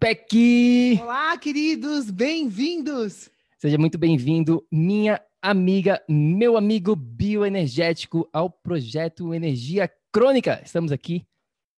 [0.00, 0.98] PEC!
[1.02, 3.28] Olá, queridos, bem-vindos!
[3.58, 10.58] Seja muito bem-vindo, minha amiga, meu amigo bioenergético, ao projeto Energia Crônica.
[10.64, 11.26] Estamos aqui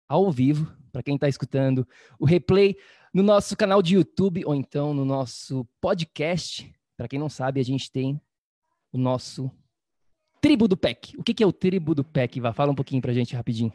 [0.08, 1.88] ao vivo, para quem está escutando
[2.20, 2.78] o replay
[3.12, 6.72] no nosso canal de YouTube ou então no nosso podcast.
[6.96, 8.22] Para quem não sabe, a gente tem
[8.94, 9.50] o nosso
[10.40, 11.18] Tribo do PEC.
[11.18, 12.40] O que, que é o Tribo do PEC?
[12.40, 13.74] Vá, fala um pouquinho para a gente rapidinho.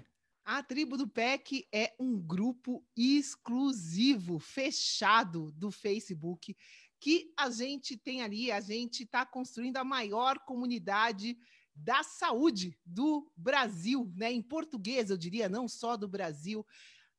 [0.48, 6.56] A tribo do PEC é um grupo exclusivo, fechado do Facebook,
[7.00, 11.36] que a gente tem ali, a gente está construindo a maior comunidade
[11.74, 14.30] da saúde do Brasil, né?
[14.30, 16.64] Em português, eu diria, não só do Brasil.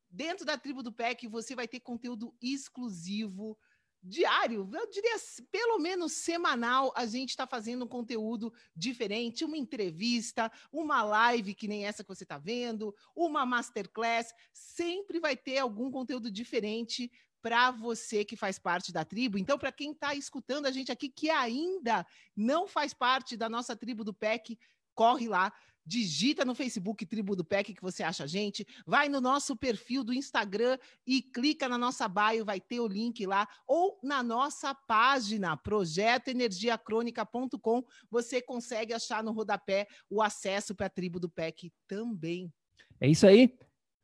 [0.09, 3.57] Dentro da tribo do PEC, você vai ter conteúdo exclusivo,
[4.03, 5.15] diário, eu diria
[5.51, 11.67] pelo menos semanal, a gente está fazendo um conteúdo diferente, uma entrevista, uma live que
[11.67, 17.71] nem essa que você está vendo, uma masterclass, sempre vai ter algum conteúdo diferente para
[17.71, 19.37] você que faz parte da tribo.
[19.37, 22.05] Então, para quem está escutando a gente aqui que ainda
[22.35, 24.57] não faz parte da nossa tribo do PEC,
[24.97, 25.53] corre lá,
[25.85, 30.03] digita no Facebook Tribo do PEC que você acha a gente, vai no nosso perfil
[30.03, 34.73] do Instagram e clica na nossa bio, vai ter o link lá, ou na nossa
[34.73, 42.51] página, projetoenergiacronica.com, você consegue achar no rodapé o acesso para a Tribo do PEC também.
[42.99, 43.55] É isso aí.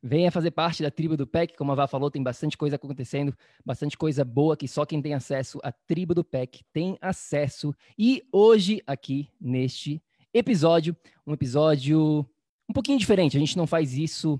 [0.06, 3.34] Venha fazer parte da tribo do PEC, como a Vá falou, tem bastante coisa acontecendo,
[3.64, 7.74] bastante coisa boa que só quem tem acesso à tribo do PEC tem acesso.
[7.98, 10.02] E hoje, aqui neste
[10.34, 10.96] episódio,
[11.26, 12.28] um episódio
[12.68, 13.36] um pouquinho diferente.
[13.36, 14.38] A gente não faz isso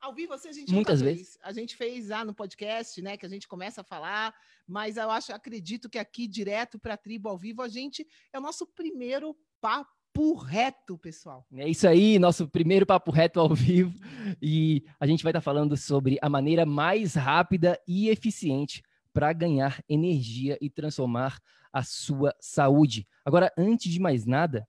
[0.00, 1.34] ao vivo, assim, a gente muitas vezes.
[1.34, 1.38] Fez.
[1.42, 4.34] A gente fez lá no podcast, né, que a gente começa a falar,
[4.66, 8.38] mas eu acho, acredito que aqui direto para a tribo ao vivo a gente é
[8.38, 11.44] o nosso primeiro papo reto, pessoal.
[11.52, 13.92] É isso aí, nosso primeiro papo reto ao vivo.
[14.40, 18.82] E a gente vai estar falando sobre a maneira mais rápida e eficiente
[19.12, 21.38] para ganhar energia e transformar
[21.72, 23.06] a sua saúde.
[23.24, 24.66] Agora, antes de mais nada,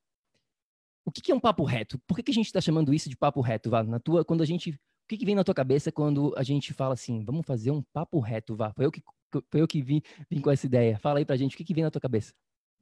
[1.10, 2.00] o que, que é um papo reto?
[2.08, 3.84] Por que, que a gente está chamando isso de papo reto, Vá?
[3.84, 4.78] Na tua, quando a gente, o
[5.08, 8.20] que, que vem na tua cabeça quando a gente fala assim, vamos fazer um papo
[8.20, 8.72] reto, Vá?
[8.72, 9.04] Foi eu que,
[9.50, 11.00] foi eu que vim, vim com essa ideia.
[11.00, 12.34] Fala aí pra gente, o que, que vem na tua cabeça?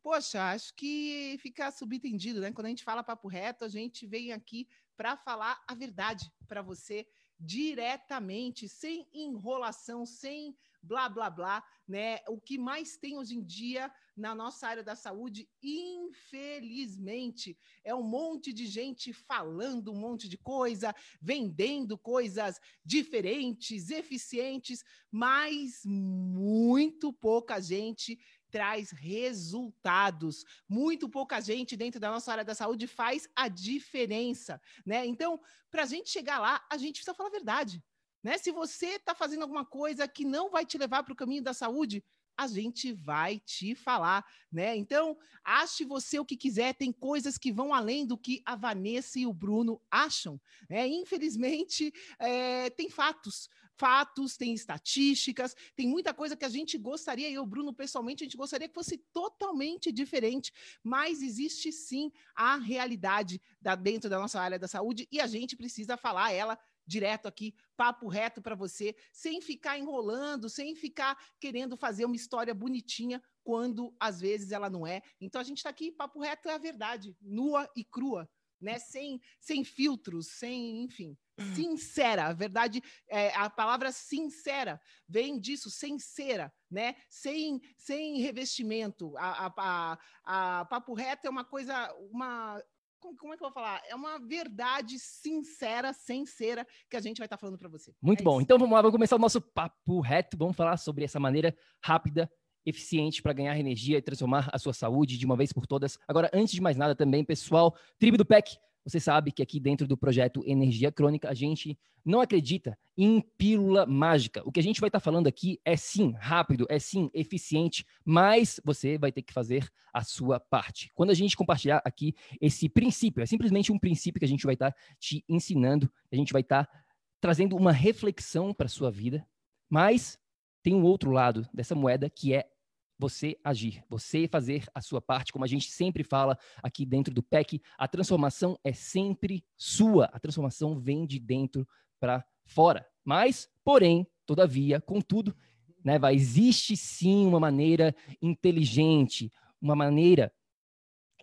[0.03, 2.51] Poxa, acho que fica subentendido, né?
[2.51, 6.61] Quando a gente fala papo reto, a gente vem aqui para falar a verdade para
[6.61, 7.07] você
[7.39, 10.55] diretamente, sem enrolação, sem
[10.87, 12.19] blá blá blá, né?
[12.27, 18.01] O que mais tem hoje em dia na nossa área da saúde, infelizmente, é um
[18.03, 27.59] monte de gente falando um monte de coisa, vendendo coisas diferentes, eficientes, mas muito pouca
[27.59, 28.17] gente
[28.49, 30.43] traz resultados.
[30.67, 35.05] Muito pouca gente dentro da nossa área da saúde faz a diferença, né?
[35.05, 37.83] Então, para a gente chegar lá, a gente precisa falar a verdade.
[38.23, 38.37] Né?
[38.37, 41.53] Se você está fazendo alguma coisa que não vai te levar para o caminho da
[41.53, 42.03] saúde,
[42.37, 44.77] a gente vai te falar, né?
[44.77, 49.17] Então, ache você o que quiser, tem coisas que vão além do que a Vanessa
[49.17, 50.87] e o Bruno acham, né?
[50.87, 57.45] Infelizmente, é, tem fatos, fatos, tem estatísticas, tem muita coisa que a gente gostaria, eu,
[57.45, 60.53] Bruno, pessoalmente, a gente gostaria que fosse totalmente diferente,
[60.83, 65.55] mas existe sim a realidade da, dentro da nossa área da saúde e a gente
[65.55, 71.75] precisa falar ela direto aqui, papo reto para você, sem ficar enrolando, sem ficar querendo
[71.75, 75.01] fazer uma história bonitinha quando às vezes ela não é.
[75.19, 78.29] Então a gente está aqui, papo reto é a verdade, nua e crua.
[78.59, 78.79] né?
[78.79, 81.15] Sem, sem filtros, sem, enfim,
[81.53, 82.27] sincera.
[82.27, 86.95] A verdade, é, a palavra sincera vem disso, sincera, né?
[87.09, 89.15] Sem, sem revestimento.
[89.17, 92.61] A, a, a, a papo reto é uma coisa, uma
[92.99, 93.81] como, é que eu vou falar?
[93.87, 97.93] É uma verdade sincera, sincera, que a gente vai estar tá falando para você.
[98.01, 98.37] Muito é bom.
[98.37, 98.43] Isso.
[98.43, 100.37] Então vamos lá, vamos começar o nosso papo reto.
[100.37, 102.29] Vamos falar sobre essa maneira rápida
[102.65, 105.97] eficiente para ganhar energia e transformar a sua saúde de uma vez por todas.
[106.07, 109.85] Agora, antes de mais nada também, pessoal, tribo do PEC, você sabe que aqui dentro
[109.85, 114.41] do projeto Energia Crônica, a gente não acredita em pílula mágica.
[114.45, 117.85] O que a gente vai estar tá falando aqui é sim rápido, é sim eficiente,
[118.05, 120.89] mas você vai ter que fazer a sua parte.
[120.95, 124.53] Quando a gente compartilhar aqui esse princípio, é simplesmente um princípio que a gente vai
[124.53, 126.83] estar tá te ensinando, a gente vai estar tá
[127.19, 129.27] trazendo uma reflexão para a sua vida,
[129.69, 130.17] mas
[130.63, 132.49] tem um outro lado dessa moeda que é
[132.97, 137.21] você agir, você fazer a sua parte, como a gente sempre fala aqui dentro do
[137.21, 141.67] PEC, a transformação é sempre sua, a transformação vem de dentro
[141.99, 142.87] para fora.
[143.05, 145.35] Mas, porém, todavia, contudo,
[145.83, 150.33] né, vai, existe sim uma maneira inteligente, uma maneira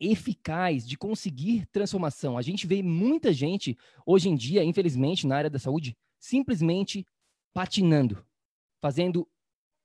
[0.01, 2.37] eficaz de conseguir transformação.
[2.37, 7.07] A gente vê muita gente hoje em dia, infelizmente, na área da saúde, simplesmente
[7.53, 8.25] patinando,
[8.81, 9.29] fazendo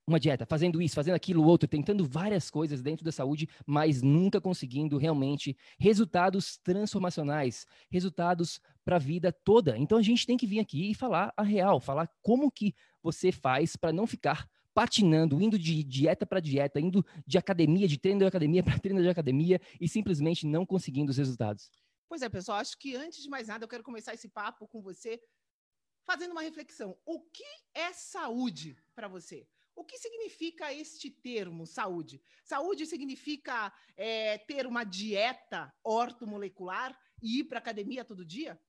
[0.09, 4.41] uma dieta, fazendo isso, fazendo aquilo, outro, tentando várias coisas dentro da saúde, mas nunca
[4.41, 9.77] conseguindo realmente resultados transformacionais, resultados para a vida toda.
[9.77, 13.31] Então a gente tem que vir aqui e falar a real, falar como que você
[13.31, 18.19] faz para não ficar patinando, indo de dieta para dieta, indo de academia, de treino
[18.19, 21.69] de academia para treino de academia e simplesmente não conseguindo os resultados.
[22.07, 24.81] Pois é, pessoal, acho que antes de mais nada eu quero começar esse papo com
[24.81, 25.21] você
[26.05, 26.97] fazendo uma reflexão.
[27.05, 27.43] O que
[27.75, 29.47] é saúde para você?
[29.79, 32.21] O que significa este termo, saúde?
[32.43, 38.61] Saúde significa é, ter uma dieta ortomolecular e ir para academia todo dia?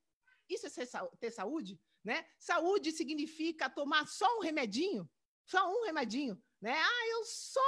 [0.49, 0.87] Isso é
[1.19, 1.81] ter saúde?
[2.05, 2.25] Né?
[2.39, 5.11] Saúde significa tomar só um remedinho?
[5.45, 6.79] Só um remedinho, né?
[6.81, 7.61] Ah, eu só,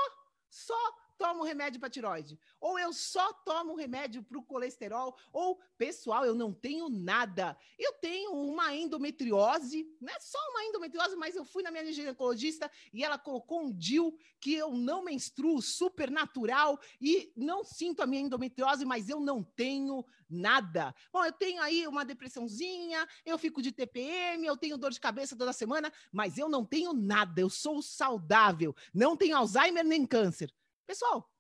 [0.49, 6.25] só tomo remédio para tiroide, ou eu só tomo remédio para o colesterol, ou pessoal,
[6.25, 7.57] eu não tenho nada.
[7.79, 12.71] Eu tenho uma endometriose, não é só uma endometriose, mas eu fui na minha ginecologista
[12.93, 18.07] e ela colocou um DIL que eu não menstruo, super natural e não sinto a
[18.07, 20.95] minha endometriose, mas eu não tenho nada.
[21.13, 25.37] Bom, eu tenho aí uma depressãozinha, eu fico de TPM, eu tenho dor de cabeça
[25.37, 30.53] toda semana, mas eu não tenho nada, eu sou saudável, não tenho Alzheimer nem câncer.
[30.87, 31.31] Pessoal,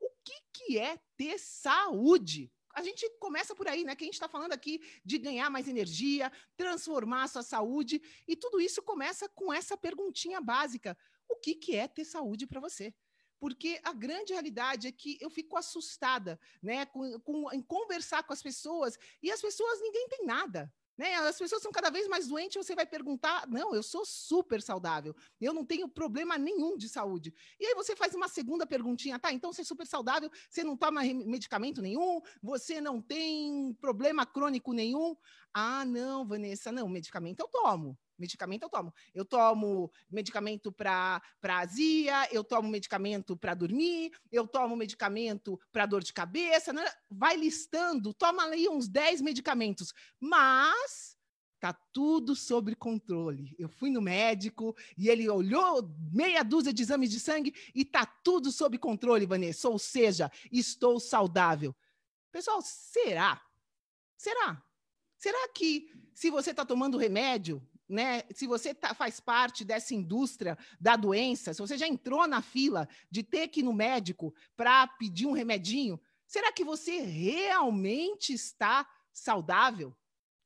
[0.00, 2.52] o que, que é ter saúde?
[2.74, 3.96] A gente começa por aí, né?
[3.96, 8.36] Que a gente está falando aqui de ganhar mais energia, transformar a sua saúde, e
[8.36, 10.96] tudo isso começa com essa perguntinha básica:
[11.28, 12.94] o que, que é ter saúde para você?
[13.38, 18.34] Porque a grande realidade é que eu fico assustada, né, com, com, em conversar com
[18.34, 20.72] as pessoas, e as pessoas, ninguém tem nada.
[21.00, 21.14] Né?
[21.14, 25.16] As pessoas são cada vez mais doentes, você vai perguntar: não, eu sou super saudável,
[25.40, 27.32] eu não tenho problema nenhum de saúde.
[27.58, 30.76] E aí você faz uma segunda perguntinha: tá, então você é super saudável, você não
[30.76, 35.16] toma medicamento nenhum, você não tem problema crônico nenhum.
[35.54, 37.98] Ah, não, Vanessa, não, medicamento eu tomo.
[38.20, 38.94] Medicamento eu tomo.
[39.14, 46.02] Eu tomo medicamento para azia, eu tomo medicamento para dormir, eu tomo medicamento para dor
[46.02, 46.72] de cabeça.
[46.72, 46.84] Né?
[47.10, 49.94] Vai listando, toma ali uns 10 medicamentos.
[50.20, 51.16] Mas
[51.58, 53.54] tá tudo sob controle.
[53.58, 58.04] Eu fui no médico e ele olhou meia dúzia de exames de sangue e tá
[58.04, 59.68] tudo sob controle, Vanessa.
[59.68, 61.74] Ou seja, estou saudável.
[62.32, 63.42] Pessoal, será?
[64.16, 64.62] Será?
[65.16, 70.56] Será que se você está tomando remédio, né, se você tá, faz parte dessa indústria
[70.80, 74.86] da doença, se você já entrou na fila de ter que ir no médico para
[74.86, 79.94] pedir um remedinho, será que você realmente está saudável?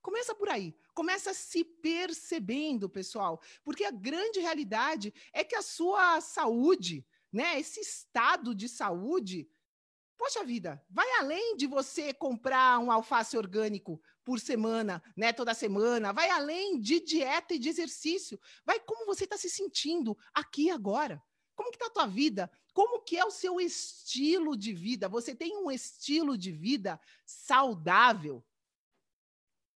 [0.01, 0.75] Começa por aí.
[0.95, 7.81] Começa se percebendo, pessoal, porque a grande realidade é que a sua saúde, né, esse
[7.81, 9.49] estado de saúde,
[10.17, 16.13] poxa vida, vai além de você comprar um alface orgânico por semana, né, toda semana,
[16.13, 21.23] vai além de dieta e de exercício, vai como você está se sentindo aqui agora.
[21.55, 22.51] Como que está a tua vida?
[22.73, 25.09] Como que é o seu estilo de vida?
[25.09, 28.45] Você tem um estilo de vida saudável?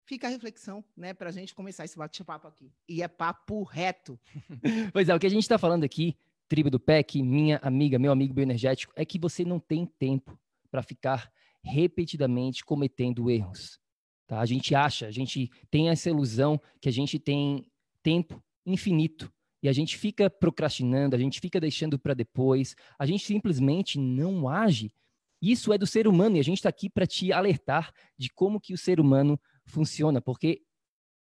[0.05, 2.71] Fica a reflexão, né, para a gente começar esse bate-papo aqui.
[2.87, 4.19] E é papo reto.
[4.93, 6.15] pois é, o que a gente está falando aqui,
[6.47, 10.83] tribo do PEC, minha amiga, meu amigo bioenergético, é que você não tem tempo para
[10.83, 11.29] ficar
[11.63, 13.79] repetidamente cometendo erros.
[14.27, 14.39] Tá?
[14.39, 19.69] A gente acha, a gente tem essa ilusão que a gente tem tempo infinito e
[19.69, 24.93] a gente fica procrastinando, a gente fica deixando para depois, a gente simplesmente não age
[25.41, 28.59] Isso é do ser humano e a gente está aqui para te alertar de como
[28.59, 30.63] que o ser humano funciona, porque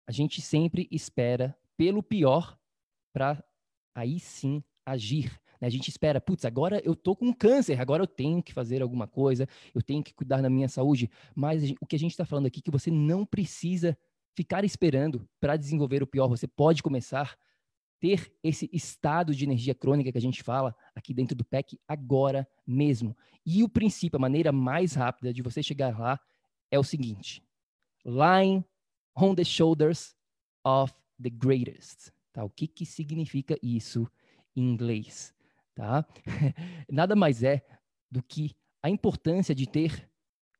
[0.06, 2.56] a gente sempre espera pelo pior
[3.12, 3.42] para
[3.94, 5.40] aí sim agir.
[5.62, 5.68] Né?
[5.68, 9.06] A gente espera, putz, agora eu tô com câncer, agora eu tenho que fazer alguma
[9.06, 11.08] coisa, eu tenho que cuidar da minha saúde.
[11.34, 13.96] Mas o que a gente está falando aqui é que você não precisa
[14.34, 16.26] ficar esperando para desenvolver o pior.
[16.26, 17.38] Você pode começar
[18.00, 22.48] ter esse estado de energia crônica que a gente fala aqui dentro do PEC agora
[22.66, 23.16] mesmo.
[23.46, 26.18] E o princípio, a maneira mais rápida de você chegar lá
[26.68, 27.40] é o seguinte:
[28.04, 28.64] lying
[29.16, 30.16] on the shoulders
[30.66, 30.92] of
[31.22, 32.10] the greatest.
[32.32, 32.42] Tá?
[32.42, 34.10] O que, que significa isso
[34.56, 35.32] em inglês?
[35.74, 36.06] Tá?
[36.90, 37.64] Nada mais é
[38.10, 40.08] do que a importância de ter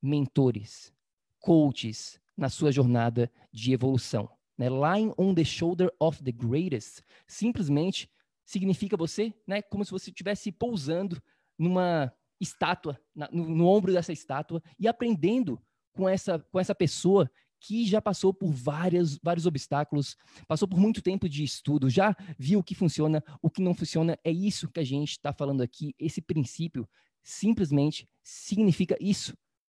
[0.01, 0.93] mentores,
[1.39, 4.31] coaches na sua jornada de evolução
[4.63, 4.69] né?
[4.69, 8.11] Lying on the shoulder of the greatest simplesmente
[8.45, 11.23] significa você, né, como se você estivesse pousando
[11.59, 15.61] numa estátua, na, no, no, ombro dessa estátua e aprendendo
[15.93, 17.31] com essa, com essa pessoa
[17.63, 20.17] que já passou por várias, vários obstáculos,
[20.49, 24.19] passou por muito tempo de estudo, já viu o que funciona, o que não funciona.
[24.25, 25.95] É isso que a gente está falando aqui.
[25.97, 26.89] Esse princípio
[27.23, 29.37] simplesmente significa isso.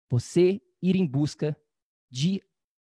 [0.10, 1.56] Você ir em busca
[2.10, 2.42] de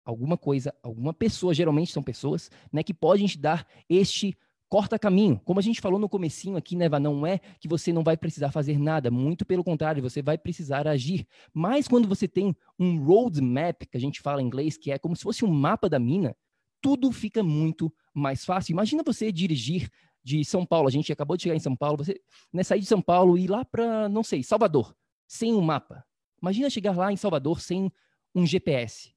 [0.06, 4.38] alguma coisa, alguma pessoa, geralmente são pessoas, né, que podem te dar este
[4.70, 5.40] corta caminho.
[5.44, 8.18] Como a gente falou no comecinho aqui, Neva, né, não é que você não vai
[8.18, 11.28] precisar fazer nada, muito pelo contrário, você vai precisar agir.
[11.54, 15.16] Mas quando você tem um roadmap, que a gente fala em inglês, que é como
[15.16, 16.36] se fosse um mapa da mina,
[16.82, 18.74] tudo fica muito mais fácil.
[18.74, 19.90] Imagina você dirigir
[20.24, 22.20] de São Paulo, a gente acabou de chegar em São Paulo, você
[22.52, 24.96] né, sair de São Paulo e ir lá para, não sei, Salvador,
[25.28, 26.04] sem um mapa.
[26.42, 27.92] Imagina chegar lá em Salvador sem
[28.34, 29.14] um GPS.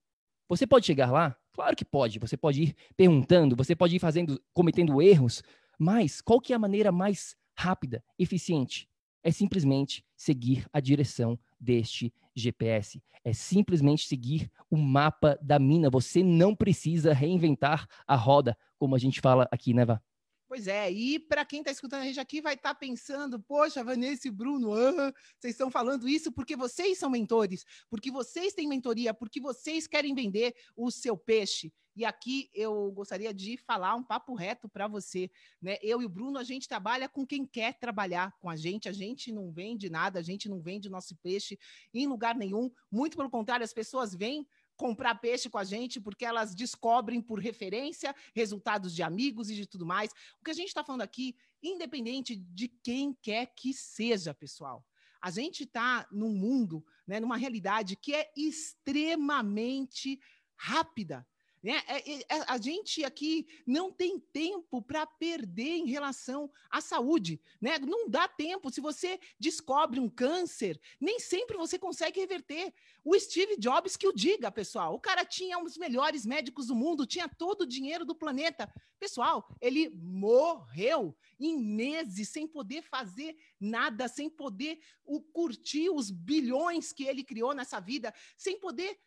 [0.49, 1.37] Você pode chegar lá?
[1.59, 2.21] Claro que pode.
[2.21, 5.43] Você pode ir perguntando, você pode ir fazendo, cometendo erros,
[5.77, 8.89] mas qual que é a maneira mais rápida, eficiente?
[9.25, 13.03] É simplesmente seguir a direção deste GPS.
[13.25, 15.91] É simplesmente seguir o mapa da mina.
[15.91, 20.01] Você não precisa reinventar a roda, como a gente fala aqui, né, Vá?
[20.49, 23.85] Pois é, e para quem está escutando a gente aqui vai estar tá pensando, poxa,
[23.85, 28.67] Vanessa e Bruno, ah, vocês estão falando isso porque vocês são mentores, porque vocês têm
[28.67, 31.71] mentoria, porque vocês querem vender o seu peixe.
[31.95, 35.29] E aqui eu gostaria de falar um papo reto para você,
[35.61, 35.77] né?
[35.83, 38.93] Eu e o Bruno, a gente trabalha com quem quer trabalhar com a gente, a
[38.93, 41.59] gente não vende nada, a gente não vende nosso peixe
[41.93, 44.47] em lugar nenhum, muito pelo contrário, as pessoas vêm
[44.79, 49.67] comprar peixe com a gente, porque elas descobrem por referência resultados de amigos e de
[49.67, 50.13] tudo mais.
[50.41, 54.87] O que a gente está falando aqui, independente de quem quer que seja, pessoal.
[55.21, 60.21] A gente está num mundo, né, numa realidade que é extremamente
[60.57, 61.27] rápida.
[61.63, 61.83] Né?
[61.89, 67.41] É, é, a gente aqui não tem tempo para perder em relação à saúde.
[67.61, 67.79] Né?
[67.79, 68.71] Não dá tempo.
[68.71, 72.73] Se você descobre um câncer, nem sempre você consegue reverter.
[73.05, 74.95] O Steve Jobs que o diga, pessoal.
[74.95, 78.73] O cara tinha um dos melhores médicos do mundo, tinha todo o dinheiro do planeta.
[78.99, 86.93] Pessoal, ele morreu em meses sem poder fazer nada, sem poder o, curtir os bilhões
[86.93, 88.99] que ele criou nessa vida, sem poder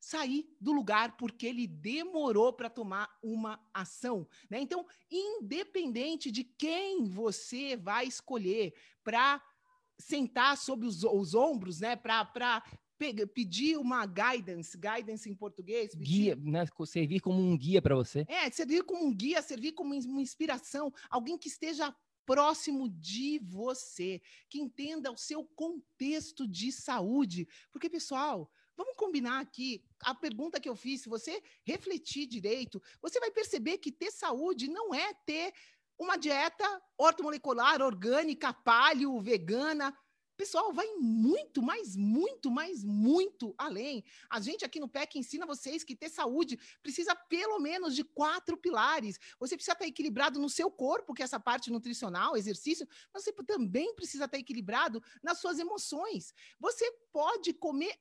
[0.00, 4.26] sair do lugar porque ele demorou para tomar uma ação.
[4.48, 4.60] Né?
[4.60, 9.42] Então, independente de quem você vai escolher para
[9.98, 11.96] sentar sobre os, os ombros, né?
[11.96, 12.62] para
[13.34, 15.92] pedir uma guidance, guidance em português.
[15.92, 16.04] Pedir...
[16.04, 16.66] Guia, né?
[16.86, 18.24] Servir como um guia para você.
[18.28, 21.94] É, servir como um guia, servir como uma inspiração, alguém que esteja
[22.28, 27.48] próximo de você, que entenda o seu contexto de saúde.
[27.72, 29.84] Porque, pessoal, Vamos combinar aqui.
[30.02, 34.68] A pergunta que eu fiz, se você refletir direito, você vai perceber que ter saúde
[34.68, 35.52] não é ter
[35.98, 36.64] uma dieta
[36.96, 39.92] ortomolecular, orgânica, paleo, vegana.
[40.36, 44.04] Pessoal, vai muito, mais, muito, mais, muito além.
[44.30, 48.56] A gente aqui no PEC ensina vocês que ter saúde precisa pelo menos de quatro
[48.56, 49.18] pilares.
[49.40, 53.32] Você precisa estar equilibrado no seu corpo, que é essa parte nutricional, exercício, mas você
[53.32, 56.32] também precisa estar equilibrado nas suas emoções.
[56.60, 57.98] Você pode comer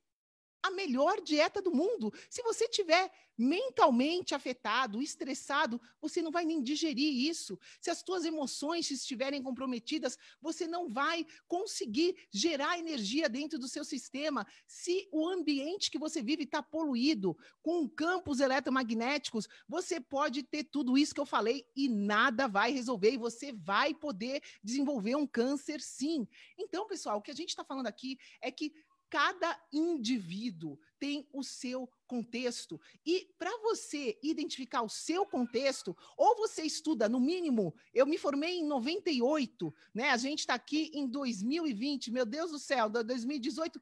[0.61, 2.11] a melhor dieta do mundo.
[2.29, 7.59] Se você tiver mentalmente afetado, estressado, você não vai nem digerir isso.
[7.79, 13.85] Se as suas emoções estiverem comprometidas, você não vai conseguir gerar energia dentro do seu
[13.85, 14.45] sistema.
[14.65, 20.97] Se o ambiente que você vive está poluído, com campos eletromagnéticos, você pode ter tudo
[20.97, 25.79] isso que eu falei e nada vai resolver e você vai poder desenvolver um câncer
[25.79, 26.27] sim.
[26.57, 28.73] Então, pessoal, o que a gente está falando aqui é que
[29.09, 32.79] Cada indivíduo tem o seu contexto.
[33.05, 38.59] E para você identificar o seu contexto, ou você estuda, no mínimo, eu me formei
[38.59, 40.09] em 98, né?
[40.09, 43.79] A gente está aqui em 2020, meu Deus do céu, 2018.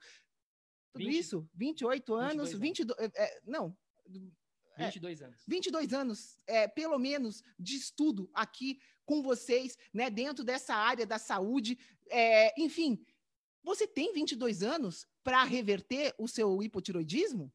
[0.94, 1.50] Tudo 20, isso?
[1.54, 3.12] 28 anos, 22, anos.
[3.12, 3.78] 22 é, não.
[4.78, 5.44] 22 é, anos.
[5.48, 11.18] 22 anos, é, pelo menos, de estudo aqui com vocês, né, dentro dessa área da
[11.18, 11.78] saúde.
[12.10, 13.04] É, enfim,
[13.66, 17.52] você tem 22 anos para reverter o seu hipotiroidismo?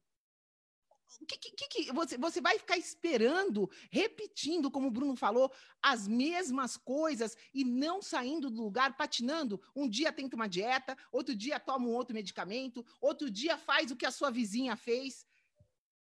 [1.27, 5.51] Que, que, que, você, você vai ficar esperando, repetindo, como o Bruno falou,
[5.81, 9.61] as mesmas coisas e não saindo do lugar, patinando?
[9.75, 13.95] Um dia tenta uma dieta, outro dia toma um outro medicamento, outro dia faz o
[13.95, 15.25] que a sua vizinha fez.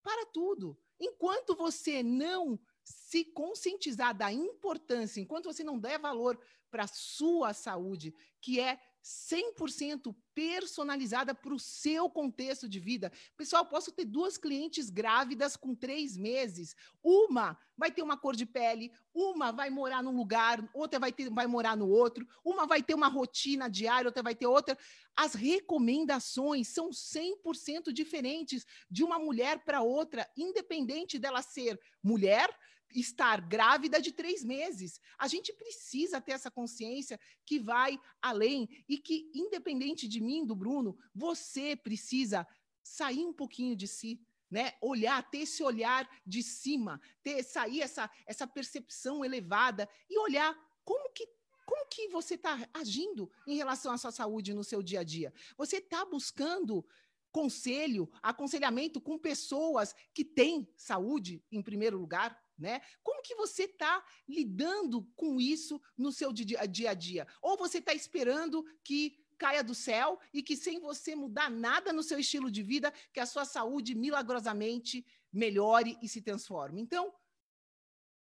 [0.01, 0.77] Para tudo.
[0.99, 6.39] Enquanto você não se conscientizar da importância, enquanto você não der valor
[6.69, 13.11] para a sua saúde, que é 100% personalizada para o seu contexto de vida.
[13.35, 16.75] Pessoal, posso ter duas clientes grávidas com três meses.
[17.03, 21.29] Uma vai ter uma cor de pele, uma vai morar num lugar, outra vai, ter,
[21.29, 24.77] vai morar no outro, uma vai ter uma rotina diária, outra vai ter outra.
[25.15, 32.49] As recomendações são 100% diferentes de uma mulher para outra, independente dela ser mulher,
[32.93, 34.99] estar grávida de três meses.
[35.17, 40.55] A gente precisa ter essa consciência que vai além e que, independente de mim, do
[40.55, 42.47] Bruno, você precisa
[42.83, 44.19] sair um pouquinho de si,
[44.49, 44.73] né?
[44.81, 51.11] Olhar, ter esse olhar de cima, ter sair essa essa percepção elevada e olhar como
[51.13, 51.27] que
[51.65, 55.31] como que você está agindo em relação à sua saúde no seu dia a dia?
[55.55, 56.83] Você está buscando
[57.31, 62.35] conselho, aconselhamento com pessoas que têm saúde em primeiro lugar?
[62.59, 62.81] Né?
[63.01, 67.27] Como que você está lidando com isso no seu dia, dia a dia?
[67.41, 72.03] Ou você está esperando que caia do céu e que sem você mudar nada no
[72.03, 76.81] seu estilo de vida, que a sua saúde milagrosamente melhore e se transforme.
[76.81, 77.13] Então,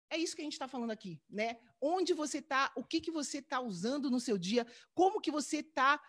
[0.09, 1.57] é isso que a gente está falando aqui, né?
[1.81, 5.57] Onde você está, o que, que você está usando no seu dia, como que você
[5.57, 6.01] está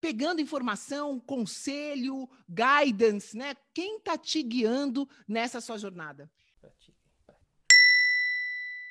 [0.00, 3.54] pegando informação, conselho, guidance, né?
[3.72, 6.30] Quem está te guiando nessa sua jornada?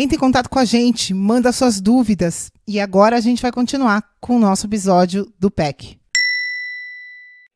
[0.00, 2.52] Entre em contato com a gente, manda suas dúvidas.
[2.68, 5.98] E agora a gente vai continuar com o nosso episódio do PEC.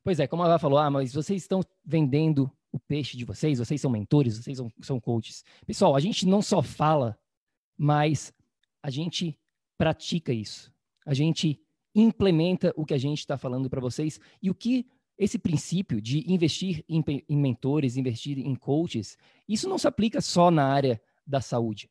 [0.02, 3.60] Pois é, como a Ava falou, ah, mas vocês estão vendendo o peixe de vocês,
[3.60, 5.44] vocês são mentores, vocês são, são coaches.
[5.64, 7.16] Pessoal, a gente não só fala,
[7.78, 8.32] mas
[8.82, 9.38] a gente
[9.78, 10.72] pratica isso.
[11.06, 11.60] A gente
[11.94, 14.84] implementa o que a gente está falando para vocês e o que
[15.16, 19.16] esse princípio de investir em, em mentores, investir em coaches,
[19.48, 21.88] isso não se aplica só na área da saúde.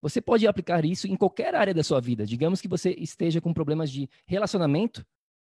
[0.00, 2.24] Você pode aplicar isso em qualquer área da sua vida.
[2.24, 5.04] Digamos que você esteja com problemas de relacionamento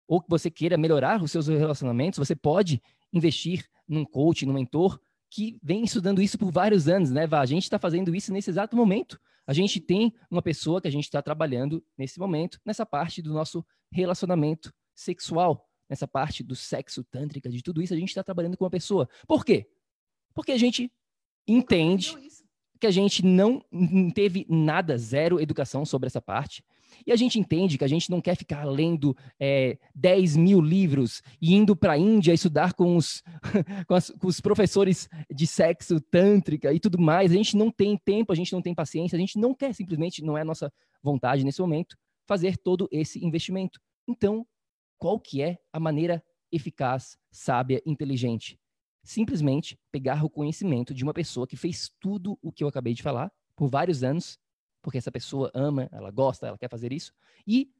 [0.06, 2.80] ou que você queira melhorar os seus relacionamentos, você pode
[3.12, 4.98] investir num coach, num mentor
[5.30, 7.28] que vem estudando isso por vários anos, né?
[7.30, 9.20] A gente está fazendo isso nesse exato momento.
[9.46, 13.32] A gente tem uma pessoa que a gente está trabalhando nesse momento, nessa parte do
[13.32, 18.56] nosso relacionamento sexual, nessa parte do sexo tântrica, de tudo isso, a gente está trabalhando
[18.56, 19.08] com uma pessoa.
[19.26, 19.70] Por quê?
[20.34, 20.90] Porque a gente
[21.46, 22.14] entende
[22.78, 23.62] que a gente não
[24.14, 26.62] teve nada, zero educação sobre essa parte.
[27.06, 31.22] E a gente entende que a gente não quer ficar lendo é, 10 mil livros
[31.40, 33.22] e indo para a Índia estudar com os,
[33.86, 37.30] com, as, com, os professores de sexo tântrica e tudo mais.
[37.30, 40.24] A gente não tem tempo, a gente não tem paciência, a gente não quer simplesmente,
[40.24, 43.80] não é nossa vontade nesse momento, fazer todo esse investimento.
[44.06, 44.46] Então,
[44.98, 48.58] qual que é a maneira eficaz, sábia, inteligente
[49.08, 53.02] simplesmente pegar o conhecimento de uma pessoa que fez tudo o que eu acabei de
[53.02, 54.38] falar por vários anos,
[54.82, 57.12] porque essa pessoa ama, ela gosta, ela quer fazer isso,
[57.46, 57.72] e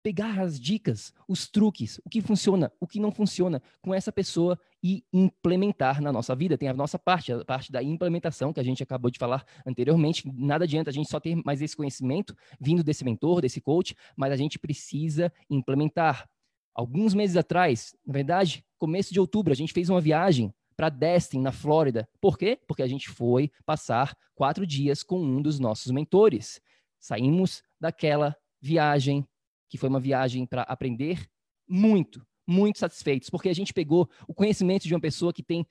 [0.00, 4.56] pegar as dicas, os truques, o que funciona, o que não funciona com essa pessoa
[4.80, 6.56] e implementar na nossa vida.
[6.56, 10.30] Tem a nossa parte, a parte da implementação que a gente acabou de falar anteriormente.
[10.32, 14.30] Nada adianta a gente só ter mais esse conhecimento vindo desse mentor, desse coach, mas
[14.30, 16.30] a gente precisa implementar.
[16.72, 21.40] Alguns meses atrás, na verdade, começo de outubro, a gente fez uma viagem para Destin,
[21.40, 22.08] na Flórida.
[22.20, 22.60] Por quê?
[22.66, 26.60] Porque a gente foi passar quatro dias com um dos nossos mentores.
[27.00, 29.26] Saímos daquela viagem,
[29.68, 31.28] que foi uma viagem para aprender
[31.66, 35.66] muito, muito satisfeitos, porque a gente pegou o conhecimento de uma pessoa que tem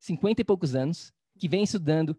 [0.00, 2.18] 50 e poucos anos, que vem estudando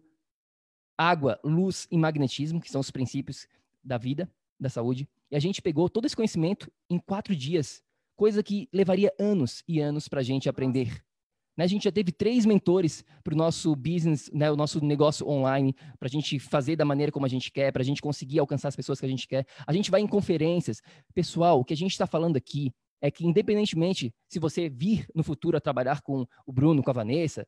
[0.96, 3.46] água, luz e magnetismo, que são os princípios
[3.82, 5.08] da vida, da saúde.
[5.30, 7.82] E a gente pegou todo esse conhecimento em quatro dias,
[8.16, 11.02] coisa que levaria anos e anos para a gente aprender.
[11.56, 11.64] Né?
[11.64, 15.74] A gente já teve três mentores para o nosso business, né, o nosso negócio online,
[15.98, 18.68] para a gente fazer da maneira como a gente quer, para a gente conseguir alcançar
[18.68, 19.46] as pessoas que a gente quer.
[19.66, 20.80] A gente vai em conferências.
[21.14, 25.22] Pessoal, o que a gente está falando aqui é que, independentemente se você vir no
[25.22, 27.46] futuro a trabalhar com o Bruno, com a Vanessa,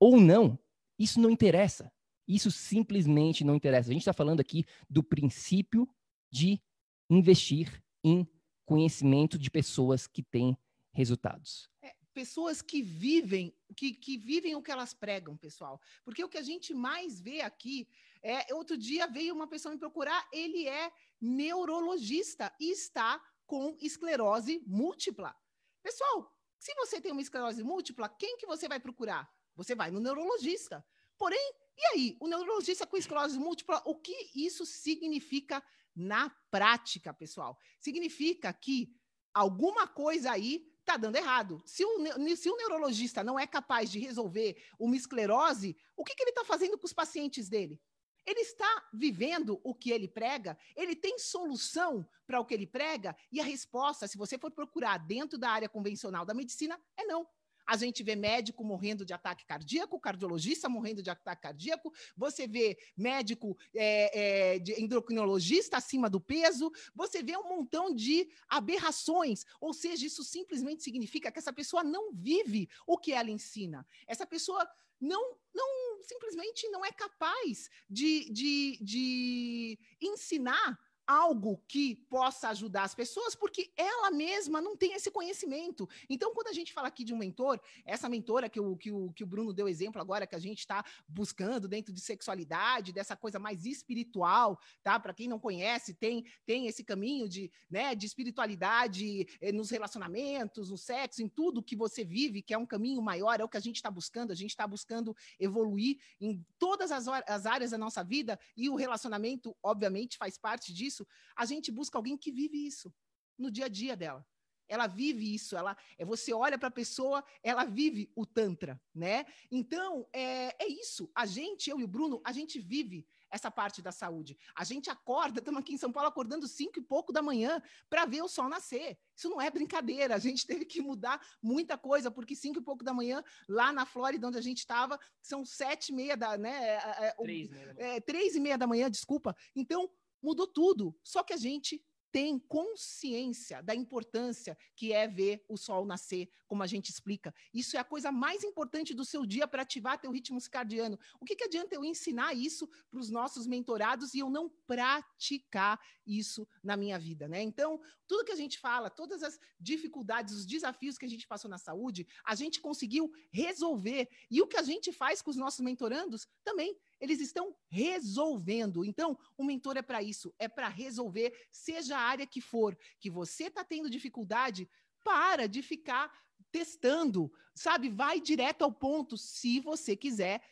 [0.00, 0.58] ou não,
[0.98, 1.90] isso não interessa.
[2.26, 3.90] Isso simplesmente não interessa.
[3.90, 5.88] A gente está falando aqui do princípio
[6.30, 6.60] de
[7.08, 8.28] investir em
[8.66, 10.56] conhecimento de pessoas que têm
[10.92, 11.70] resultados.
[12.18, 15.80] Pessoas que vivem, que, que vivem o que elas pregam, pessoal.
[16.04, 17.86] Porque o que a gente mais vê aqui
[18.20, 18.52] é.
[18.52, 25.32] Outro dia veio uma pessoa me procurar, ele é neurologista e está com esclerose múltipla.
[25.80, 29.32] Pessoal, se você tem uma esclerose múltipla, quem que você vai procurar?
[29.54, 30.84] Você vai no neurologista.
[31.16, 35.62] Porém, e aí, o neurologista com esclerose múltipla, o que isso significa
[35.94, 37.56] na prática, pessoal?
[37.78, 38.92] Significa que
[39.32, 41.62] alguma coisa aí está dando errado.
[41.66, 46.22] Se o, se o neurologista não é capaz de resolver uma esclerose, o que, que
[46.22, 47.78] ele está fazendo com os pacientes dele?
[48.26, 50.58] Ele está vivendo o que ele prega?
[50.74, 53.16] Ele tem solução para o que ele prega?
[53.30, 57.26] E a resposta, se você for procurar dentro da área convencional da medicina, é não.
[57.68, 62.78] A gente vê médico morrendo de ataque cardíaco, cardiologista morrendo de ataque cardíaco, você vê
[62.96, 69.44] médico é, é, de endocrinologista acima do peso, você vê um montão de aberrações.
[69.60, 73.86] Ou seja, isso simplesmente significa que essa pessoa não vive o que ela ensina.
[74.06, 74.66] Essa pessoa
[74.98, 80.78] não, não simplesmente não é capaz de, de, de ensinar
[81.08, 85.88] algo que possa ajudar as pessoas, porque ela mesma não tem esse conhecimento.
[86.10, 89.10] Então, quando a gente fala aqui de um mentor, essa mentora que o, que o,
[89.14, 93.16] que o Bruno deu exemplo agora, que a gente está buscando dentro de sexualidade, dessa
[93.16, 95.00] coisa mais espiritual, tá?
[95.00, 100.68] Para quem não conhece, tem, tem esse caminho de, né, de espiritualidade eh, nos relacionamentos,
[100.68, 103.56] no sexo, em tudo que você vive, que é um caminho maior, é o que
[103.56, 104.30] a gente está buscando.
[104.30, 108.76] A gente está buscando evoluir em todas as, as áreas da nossa vida e o
[108.76, 111.06] relacionamento, obviamente, faz parte disso isso,
[111.36, 112.92] a gente busca alguém que vive isso
[113.38, 114.26] no dia a dia dela.
[114.70, 119.24] Ela vive isso, ela é você olha para a pessoa, ela vive o tantra, né?
[119.50, 121.10] Então é, é isso.
[121.14, 124.36] A gente, eu e o Bruno, a gente vive essa parte da saúde.
[124.54, 128.04] A gente acorda, estamos aqui em São Paulo acordando cinco e pouco da manhã para
[128.04, 128.98] ver o sol nascer.
[129.16, 130.14] Isso não é brincadeira.
[130.14, 133.86] A gente teve que mudar muita coisa, porque cinco e pouco da manhã, lá na
[133.86, 136.50] Flórida, onde a gente estava, são sete e meia da, né?
[136.50, 139.34] É, é, três, é, três e meia da manhã, desculpa.
[139.54, 139.90] Então,
[140.22, 140.94] mudou tudo.
[141.02, 146.62] Só que a gente tem consciência da importância que é ver o sol nascer, como
[146.62, 147.34] a gente explica.
[147.52, 150.98] Isso é a coisa mais importante do seu dia para ativar teu ritmo circadiano.
[151.20, 155.78] O que, que adianta eu ensinar isso para os nossos mentorados e eu não praticar
[156.06, 157.42] isso na minha vida, né?
[157.42, 161.50] Então, tudo que a gente fala, todas as dificuldades, os desafios que a gente passou
[161.50, 164.08] na saúde, a gente conseguiu resolver.
[164.30, 168.84] E o que a gente faz com os nossos mentorandos também eles estão resolvendo.
[168.84, 173.10] Então, o mentor é para isso, é para resolver, seja a área que for, que
[173.10, 174.68] você está tendo dificuldade,
[175.04, 176.12] para de ficar
[176.50, 177.88] testando, sabe?
[177.88, 180.42] Vai direto ao ponto, se você quiser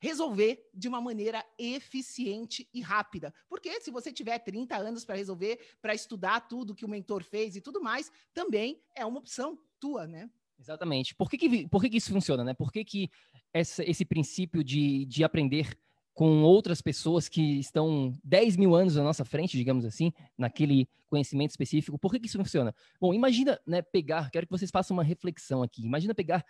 [0.00, 3.34] resolver de uma maneira eficiente e rápida.
[3.48, 7.54] Porque se você tiver 30 anos para resolver, para estudar tudo que o mentor fez
[7.54, 10.30] e tudo mais, também é uma opção tua, né?
[10.58, 11.14] Exatamente.
[11.14, 12.54] Por que, que, por que, que isso funciona, né?
[12.54, 13.10] Por que, que
[13.52, 15.76] essa, esse princípio de, de aprender
[16.12, 21.50] com outras pessoas que estão 10 mil anos à nossa frente, digamos assim, naquele conhecimento
[21.50, 22.74] específico, por que, que isso funciona?
[23.00, 25.82] Bom, imagina né, pegar, quero que vocês façam uma reflexão aqui.
[25.82, 26.44] Imagina pegar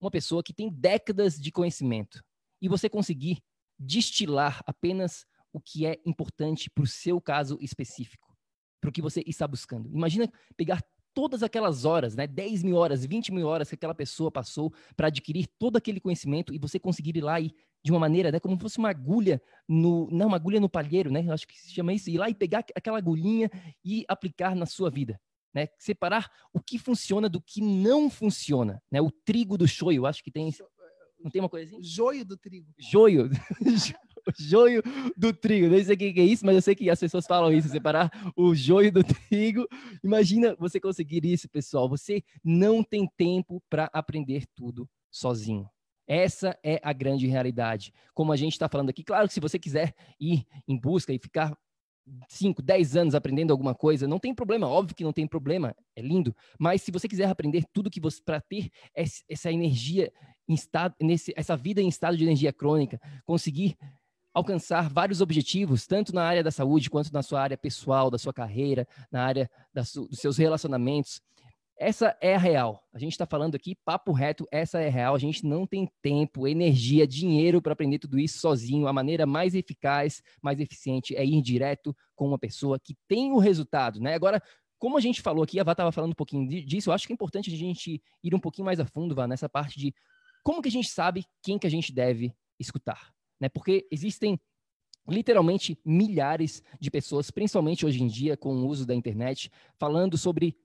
[0.00, 2.22] uma pessoa que tem décadas de conhecimento
[2.60, 3.42] e você conseguir
[3.78, 8.36] destilar apenas o que é importante para o seu caso específico,
[8.80, 9.88] para o que você está buscando.
[9.88, 10.82] Imagina pegar
[11.14, 15.06] todas aquelas horas, né, 10 mil horas, 20 mil horas que aquela pessoa passou para
[15.06, 18.56] adquirir todo aquele conhecimento e você conseguir ir lá e de uma maneira, né, como
[18.56, 21.92] se fosse uma agulha no, não, uma agulha no palheiro, né, acho que se chama
[21.92, 23.50] isso, ir lá e pegar aquela agulhinha
[23.84, 25.20] e aplicar na sua vida,
[25.54, 30.24] né, separar o que funciona do que não funciona, né, o trigo do shoyu, acho
[30.24, 30.50] que tem,
[31.22, 31.82] não tem uma coisa assim?
[31.82, 32.70] Joio do trigo.
[32.78, 33.30] Joio.
[34.38, 34.82] joio
[35.16, 35.68] do trigo.
[35.68, 38.10] Não sei o que é isso, mas eu sei que as pessoas falam isso, separar
[38.36, 39.66] o joio do trigo.
[40.02, 41.88] Imagina você conseguir isso, pessoal.
[41.88, 45.68] Você não tem tempo para aprender tudo sozinho.
[46.06, 47.92] Essa é a grande realidade.
[48.12, 51.18] Como a gente está falando aqui, claro que se você quiser ir em busca e
[51.18, 51.56] ficar
[52.28, 56.02] 5, 10 anos aprendendo alguma coisa, não tem problema, óbvio que não tem problema, é
[56.02, 56.36] lindo.
[56.58, 60.12] Mas se você quiser aprender tudo que você para ter essa energia
[60.46, 63.76] em estado, nesse, essa vida em estado de energia crônica, conseguir
[64.34, 68.32] alcançar vários objetivos, tanto na área da saúde quanto na sua área pessoal, da sua
[68.32, 71.22] carreira, na área dos seus relacionamentos.
[71.76, 72.82] Essa é a real.
[72.92, 75.14] A gente está falando aqui, papo reto, essa é a real.
[75.14, 78.86] A gente não tem tempo, energia, dinheiro para aprender tudo isso sozinho.
[78.86, 83.38] A maneira mais eficaz, mais eficiente é ir direto com uma pessoa que tem o
[83.38, 84.14] resultado, né?
[84.14, 84.40] Agora,
[84.78, 87.12] como a gente falou aqui, a Vá estava falando um pouquinho disso, eu acho que
[87.12, 89.94] é importante a gente ir um pouquinho mais a fundo, Vá, nessa parte de
[90.42, 93.13] como que a gente sabe quem que a gente deve escutar,
[93.44, 93.48] né?
[93.50, 94.40] Porque existem
[95.06, 100.56] literalmente milhares de pessoas, principalmente hoje em dia com o uso da internet, falando sobre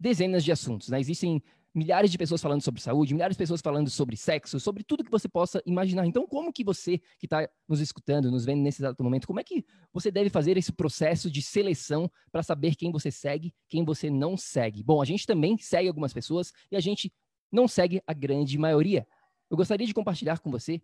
[0.00, 0.98] dezenas de assuntos, né?
[0.98, 1.42] Existem
[1.74, 5.10] milhares de pessoas falando sobre saúde, milhares de pessoas falando sobre sexo, sobre tudo que
[5.10, 6.06] você possa imaginar.
[6.06, 9.44] Então, como que você que está nos escutando, nos vendo nesse exato momento, como é
[9.44, 14.08] que você deve fazer esse processo de seleção para saber quem você segue, quem você
[14.08, 14.82] não segue?
[14.82, 17.12] Bom, a gente também segue algumas pessoas e a gente
[17.52, 19.06] não segue a grande maioria.
[19.50, 20.80] Eu gostaria de compartilhar com você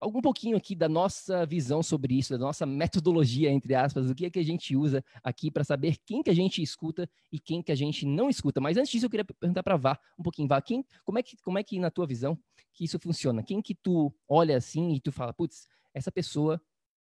[0.00, 4.26] algum pouquinho aqui da nossa visão sobre isso, da nossa metodologia, entre aspas, do que
[4.26, 7.62] é que a gente usa aqui para saber quem que a gente escuta e quem
[7.62, 8.60] que a gente não escuta.
[8.60, 11.36] Mas antes disso, eu queria perguntar para Vá um pouquinho, Vá, quem, como, é que,
[11.38, 12.38] como é que, na tua visão,
[12.72, 13.42] que isso funciona?
[13.42, 16.60] Quem que tu olha assim e tu fala, putz, essa pessoa,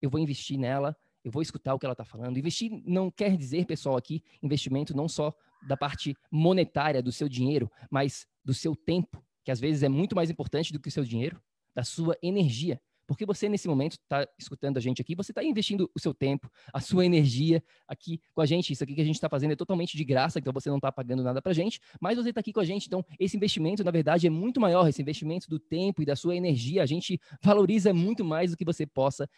[0.02, 2.38] eu vou investir nela, eu vou escutar o que ela está falando.
[2.38, 5.34] Investir não quer dizer, pessoal, aqui, investimento não só
[5.66, 10.16] da parte monetária do seu dinheiro, mas do seu tempo, que às vezes é muito
[10.16, 11.42] mais importante do que o seu dinheiro,
[11.76, 12.80] da sua energia.
[13.06, 16.50] Porque você, nesse momento, está escutando a gente aqui, você está investindo o seu tempo,
[16.74, 18.72] a sua energia aqui com a gente.
[18.72, 20.92] Isso aqui que a gente está fazendo é totalmente de graça, então você não está
[20.92, 22.88] pagando nada para a gente, mas você está aqui com a gente.
[22.88, 24.88] Então, esse investimento, na verdade, é muito maior.
[24.88, 28.66] Esse investimento do tempo e da sua energia, a gente valoriza muito mais do que
[28.66, 29.30] você possa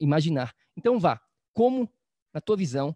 [0.00, 0.52] imaginar.
[0.76, 1.20] Então, vá.
[1.54, 1.90] Como,
[2.34, 2.94] na tua visão,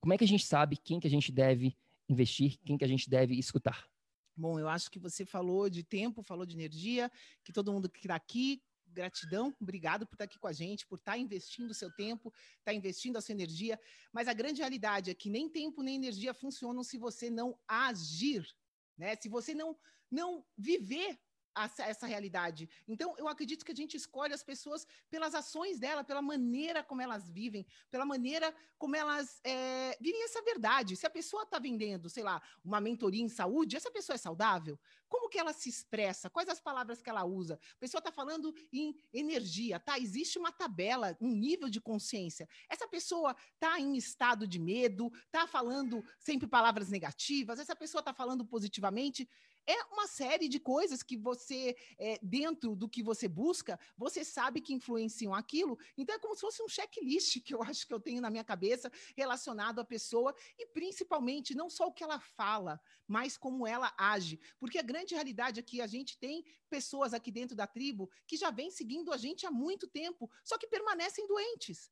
[0.00, 1.76] como é que a gente sabe quem que a gente deve
[2.08, 3.86] investir, quem que a gente deve escutar?
[4.36, 7.10] Bom, eu acho que você falou de tempo, falou de energia,
[7.44, 10.86] que todo mundo que está aqui, gratidão, obrigado por estar tá aqui com a gente,
[10.86, 13.78] por estar tá investindo o seu tempo, estar tá investindo a sua energia.
[14.12, 18.46] Mas a grande realidade é que nem tempo nem energia funcionam se você não agir,
[18.96, 19.16] né?
[19.16, 19.76] Se você não
[20.10, 21.18] não viver
[21.78, 22.68] essa realidade.
[22.88, 27.00] Então, eu acredito que a gente escolhe as pessoas pelas ações dela, pela maneira como
[27.00, 30.96] elas vivem, pela maneira como elas é, vivem essa verdade.
[30.96, 34.78] Se a pessoa está vendendo, sei lá, uma mentoria em saúde, essa pessoa é saudável?
[35.08, 36.28] Como que ela se expressa?
[36.28, 37.54] Quais as palavras que ela usa?
[37.54, 39.98] A pessoa está falando em energia, tá?
[39.98, 42.48] Existe uma tabela, um nível de consciência.
[42.68, 48.12] Essa pessoa está em estado de medo, está falando sempre palavras negativas, essa pessoa está
[48.12, 49.28] falando positivamente.
[49.66, 54.60] É uma série de coisas que você, é, dentro do que você busca, você sabe
[54.60, 55.78] que influenciam aquilo.
[55.96, 58.44] Então é como se fosse um checklist que eu acho que eu tenho na minha
[58.44, 63.94] cabeça relacionado à pessoa e principalmente não só o que ela fala, mas como ela
[63.96, 64.38] age.
[64.58, 68.36] Porque a grande realidade é que a gente tem pessoas aqui dentro da tribo que
[68.36, 71.90] já vêm seguindo a gente há muito tempo, só que permanecem doentes.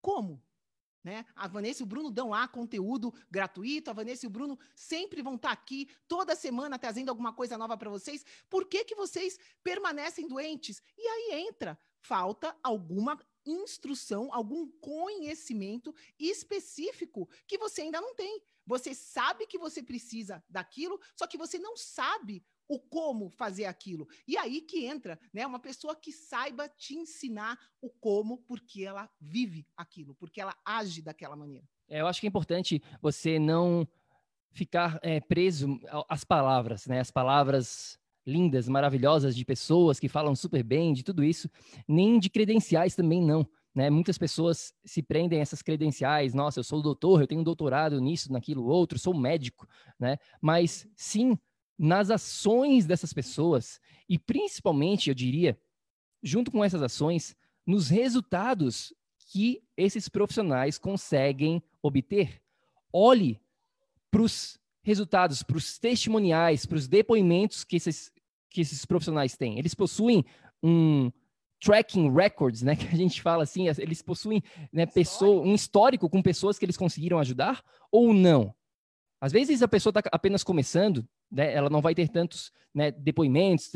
[0.00, 0.42] Como?
[1.02, 1.24] Né?
[1.34, 5.20] A Vanessa e o Bruno dão lá conteúdo gratuito, a Vanessa e o Bruno sempre
[5.20, 8.24] vão estar tá aqui toda semana trazendo alguma coisa nova para vocês.
[8.48, 10.80] Por que, que vocês permanecem doentes?
[10.96, 18.40] E aí entra, falta alguma instrução, algum conhecimento específico que você ainda não tem.
[18.64, 24.06] Você sabe que você precisa daquilo, só que você não sabe o como fazer aquilo.
[24.26, 29.08] E aí que entra, né, uma pessoa que saiba te ensinar o como, porque ela
[29.20, 31.66] vive aquilo, porque ela age daquela maneira.
[31.88, 33.86] É, eu acho que é importante você não
[34.52, 37.00] ficar é, preso às palavras, né?
[37.00, 41.50] As palavras lindas, maravilhosas de pessoas que falam super bem, de tudo isso,
[41.88, 43.46] nem de credenciais também não.
[43.74, 43.88] Né?
[43.88, 46.34] Muitas pessoas se prendem a essas credenciais.
[46.34, 49.66] Nossa, eu sou doutor, eu tenho um doutorado nisso, naquilo, outro, sou médico,
[49.98, 50.18] né?
[50.40, 51.38] Mas sim
[51.82, 55.58] nas ações dessas pessoas e principalmente, eu diria,
[56.22, 57.34] junto com essas ações,
[57.66, 58.94] nos resultados
[59.32, 62.40] que esses profissionais conseguem obter.
[62.92, 63.40] Olhe
[64.12, 68.12] para os resultados, para os testemuniais, para os depoimentos que esses,
[68.48, 69.58] que esses profissionais têm.
[69.58, 70.24] Eles possuem
[70.62, 71.10] um
[71.58, 74.40] tracking records, né, que a gente fala assim, eles possuem
[74.72, 78.54] né, pessoa, um histórico com pessoas que eles conseguiram ajudar ou não?
[79.22, 83.70] Às vezes a pessoa está apenas começando, né, ela não vai ter tantos né, depoimentos,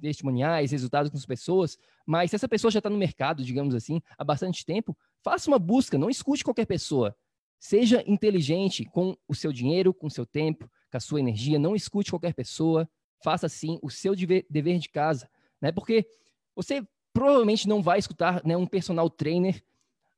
[0.00, 4.00] testemuniais, resultados com as pessoas, mas se essa pessoa já está no mercado, digamos assim,
[4.16, 7.16] há bastante tempo, faça uma busca, não escute qualquer pessoa.
[7.58, 11.74] Seja inteligente com o seu dinheiro, com o seu tempo, com a sua energia, não
[11.74, 12.88] escute qualquer pessoa,
[13.24, 15.28] faça sim o seu dever de casa,
[15.60, 15.72] né?
[15.72, 16.06] Porque
[16.54, 16.80] você
[17.12, 19.64] provavelmente não vai escutar né, um personal trainer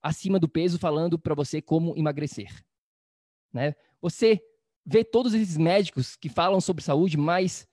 [0.02, 2.62] acima do peso falando para você como emagrecer,
[3.50, 3.74] né?
[4.02, 4.42] Você
[4.84, 7.66] vê todos esses médicos que falam sobre saúde, mas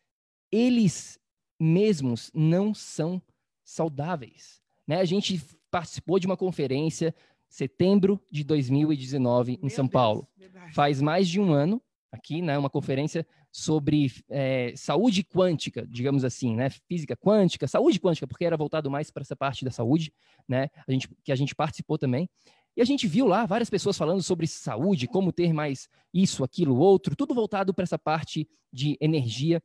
[0.51, 1.19] eles
[1.59, 3.21] mesmos não são
[3.63, 4.61] saudáveis.
[4.87, 4.99] Né?
[4.99, 7.13] A gente participou de uma conferência
[7.47, 10.27] setembro de 2019 em Meu São Deus, Paulo.
[10.37, 10.73] Verdade.
[10.73, 12.57] Faz mais de um ano aqui, né?
[12.57, 16.69] Uma conferência sobre é, saúde quântica, digamos assim, né?
[16.69, 20.13] Física quântica, saúde quântica, porque era voltado mais para essa parte da saúde,
[20.47, 20.69] né?
[20.87, 22.29] A gente, que a gente participou também.
[22.75, 26.77] E a gente viu lá várias pessoas falando sobre saúde, como ter mais isso, aquilo,
[26.77, 29.61] outro, tudo voltado para essa parte de energia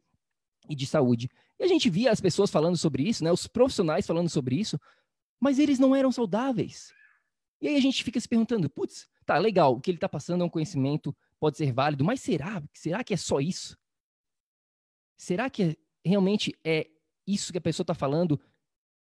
[0.69, 1.29] e de saúde.
[1.59, 3.31] E a gente via as pessoas falando sobre isso, né?
[3.31, 4.79] Os profissionais falando sobre isso,
[5.41, 6.93] mas eles não eram saudáveis.
[7.61, 10.43] E aí a gente fica se perguntando, putz, tá legal, o que ele está passando
[10.43, 12.63] é um conhecimento pode ser válido, mas será?
[12.73, 13.79] Será que é só isso?
[15.17, 16.89] Será que é, realmente é
[17.27, 18.41] isso que a pessoa está falando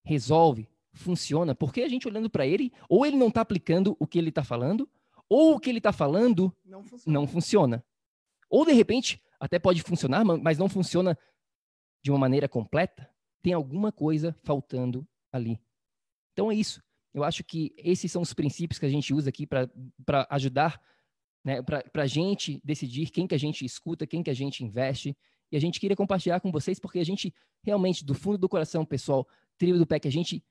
[0.04, 1.54] resolve, funciona?
[1.54, 4.42] Porque a gente olhando para ele, ou ele não está aplicando o que ele está
[4.44, 4.88] falando,
[5.28, 7.18] ou o que ele está falando não funciona.
[7.18, 7.84] não funciona.
[8.48, 11.16] Ou de repente até pode funcionar, mas não funciona
[12.02, 13.08] de uma maneira completa.
[13.42, 15.58] Tem alguma coisa faltando ali.
[16.32, 16.82] Então é isso.
[17.14, 19.68] Eu acho que esses são os princípios que a gente usa aqui para
[20.30, 20.80] ajudar
[21.44, 25.16] né, para a gente decidir quem que a gente escuta, quem que a gente investe.
[25.50, 28.84] E a gente queria compartilhar com vocês, porque a gente realmente, do fundo do coração,
[28.84, 29.26] pessoal,
[29.58, 30.44] trio do PEC, a gente,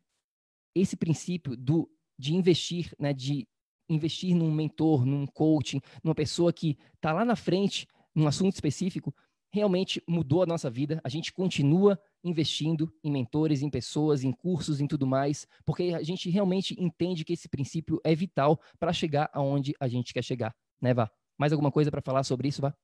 [0.75, 3.47] esse princípio do, de investir, né, de
[3.89, 9.13] investir num mentor, num coaching, numa pessoa que está lá na frente, num assunto específico,
[9.51, 11.01] realmente mudou a nossa vida.
[11.03, 16.03] A gente continua investindo em mentores, em pessoas, em cursos, em tudo mais, porque a
[16.03, 20.55] gente realmente entende que esse princípio é vital para chegar aonde a gente quer chegar
[20.81, 21.11] né, Vá?
[21.37, 22.75] Mais alguma coisa para falar sobre isso, Vá?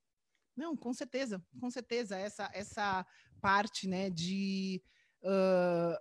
[0.55, 2.17] Não, com certeza, com certeza.
[2.17, 3.05] Essa, essa
[3.41, 4.81] parte né, de
[5.21, 5.97] uh,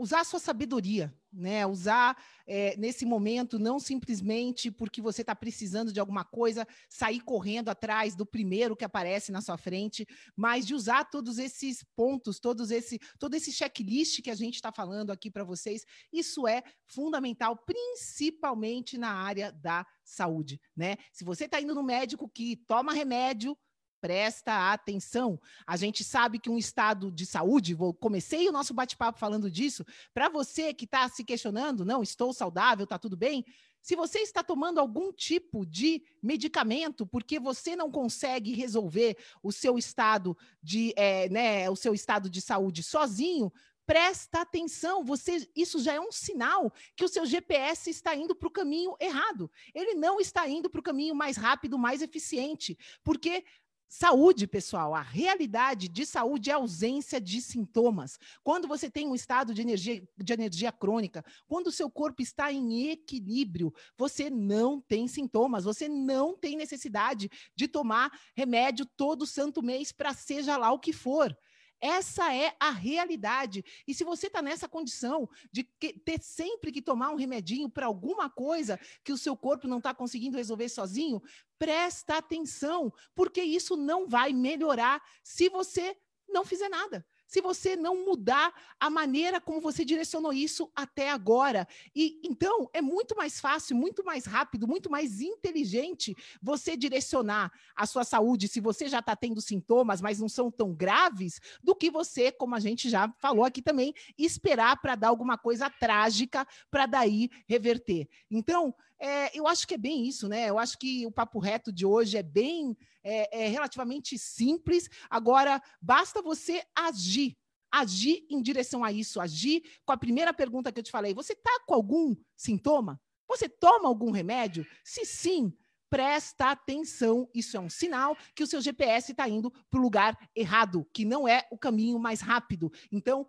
[0.00, 1.66] usar a sua sabedoria, né?
[1.66, 7.68] Usar é, nesse momento não simplesmente porque você está precisando de alguma coisa, sair correndo
[7.68, 12.70] atrás do primeiro que aparece na sua frente, mas de usar todos esses pontos, todos
[12.70, 15.84] esse, todo esse checklist que a gente está falando aqui para vocês.
[16.10, 20.96] Isso é fundamental, principalmente na área da saúde, né?
[21.12, 23.54] Se você está indo no médico que toma remédio
[24.00, 25.38] Presta atenção.
[25.66, 29.84] A gente sabe que um estado de saúde, vou comecei o nosso bate-papo falando disso,
[30.14, 33.44] para você que está se questionando, não, estou saudável, está tudo bem.
[33.82, 39.78] Se você está tomando algum tipo de medicamento porque você não consegue resolver o seu
[39.78, 43.50] estado de, é, né, o seu estado de saúde sozinho,
[43.90, 48.46] presta atenção, você, isso já é um sinal que o seu GPS está indo para
[48.46, 49.50] o caminho errado.
[49.74, 53.44] Ele não está indo para o caminho mais rápido, mais eficiente, porque
[53.92, 58.20] Saúde, pessoal, a realidade de saúde é ausência de sintomas.
[58.44, 62.52] Quando você tem um estado de energia, de energia crônica, quando o seu corpo está
[62.52, 69.60] em equilíbrio, você não tem sintomas, você não tem necessidade de tomar remédio todo santo
[69.60, 71.36] mês para seja lá o que for.
[71.80, 73.64] Essa é a realidade.
[73.86, 75.64] E se você está nessa condição de
[76.04, 79.94] ter sempre que tomar um remedinho para alguma coisa que o seu corpo não está
[79.94, 81.22] conseguindo resolver sozinho,
[81.58, 85.96] presta atenção, porque isso não vai melhorar se você
[86.28, 91.66] não fizer nada se você não mudar a maneira como você direcionou isso até agora.
[91.94, 97.86] E então é muito mais fácil, muito mais rápido, muito mais inteligente você direcionar a
[97.86, 101.88] sua saúde se você já está tendo sintomas, mas não são tão graves, do que
[101.88, 106.86] você, como a gente já falou aqui também, esperar para dar alguma coisa trágica para
[106.86, 108.08] daí reverter.
[108.28, 110.50] Então, é, eu acho que é bem isso, né?
[110.50, 114.88] Eu acho que o papo reto de hoje é bem, é, é relativamente simples.
[115.08, 117.36] Agora, basta você agir
[117.72, 121.14] agir em direção a isso, agir com a primeira pergunta que eu te falei.
[121.14, 123.00] Você está com algum sintoma?
[123.28, 124.66] Você toma algum remédio?
[124.82, 125.56] Se sim,
[125.88, 127.28] presta atenção.
[127.32, 131.04] Isso é um sinal que o seu GPS está indo para o lugar errado, que
[131.04, 132.72] não é o caminho mais rápido.
[132.90, 133.28] Então,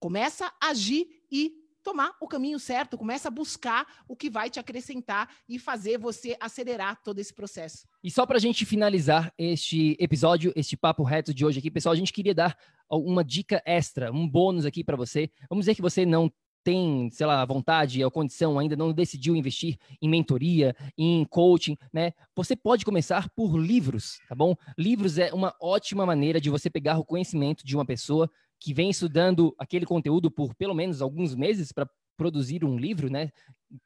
[0.00, 4.58] começa a agir e tomar o caminho certo, começa a buscar o que vai te
[4.58, 7.86] acrescentar e fazer você acelerar todo esse processo.
[8.02, 11.92] E só para a gente finalizar este episódio, este papo reto de hoje aqui, pessoal,
[11.92, 12.56] a gente queria dar
[12.90, 15.30] uma dica extra, um bônus aqui para você.
[15.48, 16.32] Vamos dizer que você não
[16.64, 22.12] tem, sei lá, vontade ou condição ainda, não decidiu investir em mentoria, em coaching, né?
[22.34, 24.56] Você pode começar por livros, tá bom?
[24.78, 28.30] Livros é uma ótima maneira de você pegar o conhecimento de uma pessoa
[28.64, 31.86] que vem estudando aquele conteúdo por pelo menos alguns meses para
[32.16, 33.30] produzir um livro, né?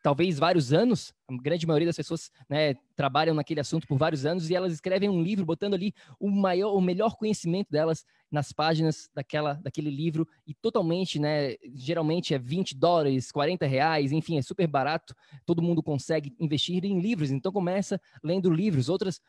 [0.04, 1.12] Talvez vários anos.
[1.28, 5.08] A grande maioria das pessoas né, trabalham naquele assunto por vários anos e elas escrevem
[5.08, 10.28] um livro botando ali o maior, o melhor conhecimento delas nas páginas daquela, daquele livro
[10.46, 11.56] e totalmente, né?
[11.74, 15.12] Geralmente é 20 dólares, 40 reais, enfim, é super barato.
[15.44, 17.32] Todo mundo consegue investir em livros.
[17.32, 18.88] Então começa lendo livros.
[18.88, 19.20] Outras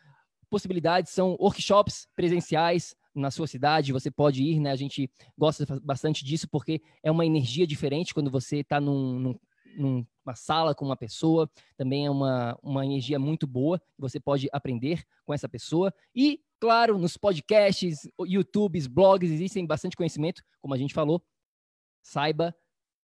[0.47, 4.71] possibilidades são workshops presenciais na sua cidade, você pode ir, né?
[4.71, 9.39] A gente gosta bastante disso porque é uma energia diferente quando você está num, num,
[9.75, 15.03] numa sala com uma pessoa, também é uma, uma energia muito boa, você pode aprender
[15.25, 15.93] com essa pessoa.
[16.15, 21.23] E, claro, nos podcasts, YouTubes, blogs, existem bastante conhecimento, como a gente falou.
[22.01, 22.55] Saiba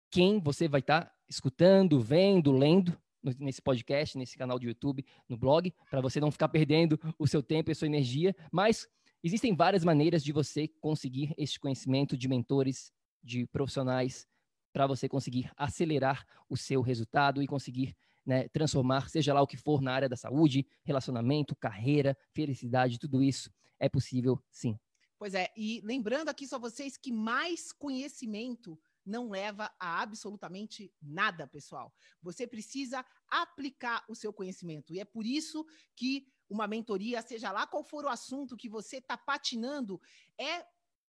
[0.09, 2.97] quem você vai estar tá escutando, vendo, lendo
[3.39, 7.41] nesse podcast, nesse canal de YouTube, no blog, para você não ficar perdendo o seu
[7.41, 8.35] tempo e a sua energia.
[8.51, 8.87] Mas
[9.23, 12.91] existem várias maneiras de você conseguir este conhecimento de mentores,
[13.23, 14.27] de profissionais,
[14.71, 17.95] para você conseguir acelerar o seu resultado e conseguir
[18.25, 23.23] né, transformar, seja lá o que for na área da saúde, relacionamento, carreira, felicidade, tudo
[23.23, 24.77] isso é possível sim.
[25.17, 31.47] Pois é, e lembrando aqui só vocês que mais conhecimento não leva a absolutamente nada,
[31.47, 31.93] pessoal.
[32.21, 34.93] Você precisa aplicar o seu conhecimento.
[34.93, 38.97] E é por isso que uma mentoria, seja lá qual for o assunto que você
[38.97, 39.99] está patinando,
[40.37, 40.65] é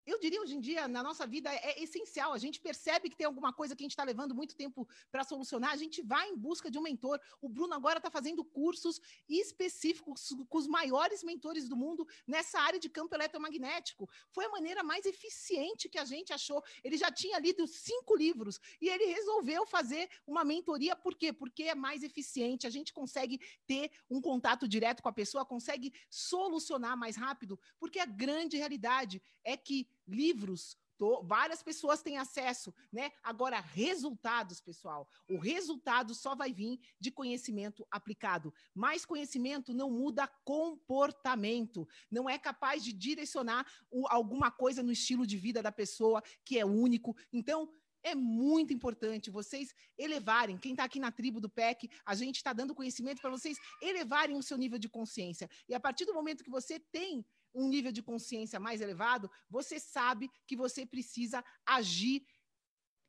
[0.06, 2.34] eu diria hoje em dia, na nossa vida, é essencial.
[2.34, 5.24] A gente percebe que tem alguma coisa que a gente está levando muito tempo para
[5.24, 7.20] solucionar, a gente vai em busca de um mentor.
[7.42, 12.80] O Bruno agora está fazendo cursos específicos com os maiores mentores do mundo nessa área
[12.80, 14.10] de campo eletromagnético.
[14.32, 16.64] Foi a maneira mais eficiente que a gente achou.
[16.84, 20.96] Ele já tinha lido cinco livros e ele resolveu fazer uma mentoria.
[20.96, 21.32] Por quê?
[21.32, 25.94] Porque é mais eficiente, a gente consegue ter um contato direto com a pessoa, consegue
[26.10, 30.78] solucionar mais rápido, porque a grande realidade é que livros,
[31.24, 33.12] várias pessoas têm acesso, né?
[33.24, 35.08] Agora, resultados, pessoal.
[35.30, 38.54] O resultado só vai vir de conhecimento aplicado.
[38.76, 45.26] Mais conhecimento não muda comportamento, não é capaz de direcionar o, alguma coisa no estilo
[45.26, 47.16] de vida da pessoa que é único.
[47.32, 47.70] Então,
[48.04, 50.58] é muito importante vocês elevarem.
[50.58, 54.38] Quem está aqui na tribo do PEC, a gente está dando conhecimento para vocês elevarem
[54.38, 55.50] o seu nível de consciência.
[55.68, 59.80] E a partir do momento que você tem um nível de consciência mais elevado, você
[59.80, 62.26] sabe que você precisa agir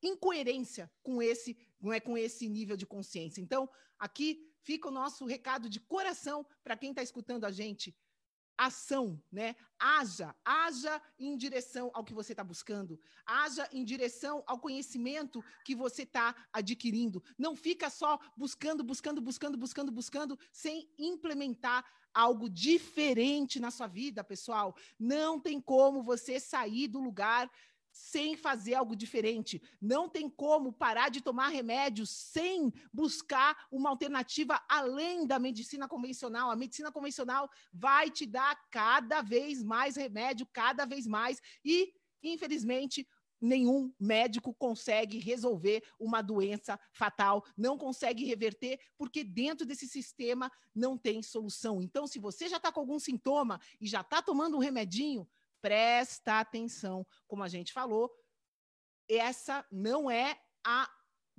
[0.03, 3.41] em coerência com esse, não é com esse nível de consciência.
[3.41, 3.69] Então,
[3.99, 7.97] aqui fica o nosso recado de coração para quem está escutando a gente.
[8.57, 9.57] Ação, né?
[9.79, 15.75] Haja, haja em direção ao que você está buscando, haja em direção ao conhecimento que
[15.75, 17.23] você está adquirindo.
[17.39, 24.23] Não fica só buscando, buscando, buscando, buscando, buscando, sem implementar algo diferente na sua vida,
[24.23, 24.75] pessoal.
[24.99, 27.51] Não tem como você sair do lugar
[27.93, 29.61] sem fazer algo diferente.
[29.81, 36.51] Não tem como parar de tomar remédio sem buscar uma alternativa além da medicina convencional.
[36.51, 41.93] A medicina convencional vai te dar cada vez mais remédio, cada vez mais e
[42.23, 43.09] infelizmente
[43.41, 50.99] nenhum médico consegue resolver uma doença fatal, não consegue reverter, porque dentro desse sistema não
[50.99, 51.81] tem solução.
[51.81, 55.29] Então, se você já está com algum sintoma e já está tomando um remedinho,
[55.61, 57.07] presta atenção.
[57.27, 58.11] Como a gente falou,
[59.09, 60.89] essa não é a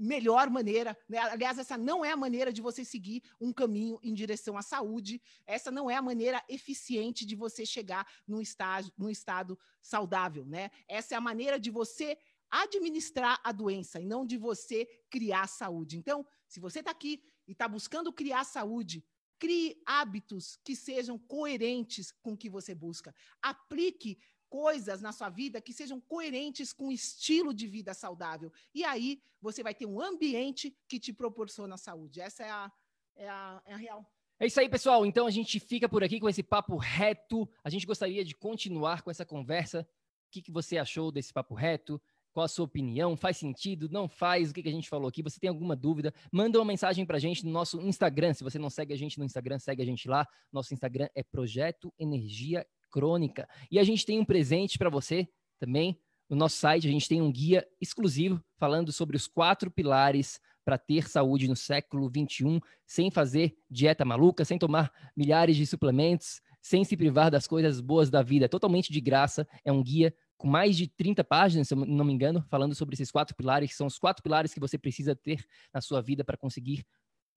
[0.02, 1.20] melhor maneira, né?
[1.20, 5.22] aliás, essa não é a maneira de você seguir um caminho em direção à saúde,
[5.45, 10.72] essa não é a maneira eficiente de você chegar num, estágio, num estado saudável, né?
[10.88, 12.18] Essa é a maneira de você
[12.49, 15.97] administrar a doença e não de você criar saúde.
[15.97, 19.06] Então, se você está aqui e está buscando criar saúde,
[19.41, 23.14] crie hábitos que sejam coerentes com o que você busca.
[23.41, 24.20] Aplique
[24.52, 28.52] coisas na sua vida que sejam coerentes com o estilo de vida saudável.
[28.76, 32.20] E aí você vai ter um ambiente que te proporciona saúde.
[32.20, 32.72] Essa é a,
[33.16, 34.06] é a, é a real.
[34.38, 35.06] É isso aí, pessoal.
[35.06, 37.49] Então a gente fica por aqui com esse papo reto.
[37.64, 39.88] A gente gostaria de continuar com essa conversa.
[40.28, 42.02] O que, que você achou desse papo reto?
[42.34, 43.16] Qual a sua opinião?
[43.16, 43.88] Faz sentido?
[43.89, 44.52] Não faz?
[44.52, 45.24] O que, que a gente falou aqui?
[45.24, 46.14] Você tem alguma dúvida?
[46.30, 48.34] Manda uma mensagem para a gente no nosso Instagram.
[48.34, 50.28] Se você não segue a gente no Instagram, segue a gente lá.
[50.52, 53.48] Nosso Instagram é Projeto Energia crônica.
[53.72, 55.28] E a gente tem um presente para você
[55.60, 55.98] também.
[56.30, 60.78] No nosso site, a gente tem um guia exclusivo falando sobre os quatro pilares para
[60.78, 66.84] ter saúde no século 21, sem fazer dieta maluca, sem tomar milhares de suplementos, sem
[66.84, 68.48] se privar das coisas boas da vida.
[68.48, 69.48] Totalmente de graça.
[69.66, 72.94] É um guia com mais de 30 páginas, se eu não me engano, falando sobre
[72.94, 76.24] esses quatro pilares, que são os quatro pilares que você precisa ter na sua vida
[76.24, 76.84] para conseguir